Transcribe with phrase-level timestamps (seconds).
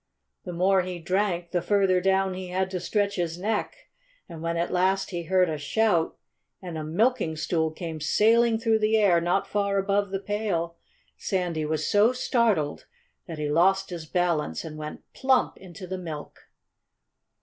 [0.45, 3.75] The more he drank, the further down he had to stretch his neck.
[4.27, 6.17] And when at last he heard a shout,
[6.59, 10.75] and a milking stool came sailing through the air not far above the pail,
[11.17, 12.87] Sandy was so startled
[13.27, 15.55] that he lost his balance and went plump!
[15.57, 16.47] into the milk.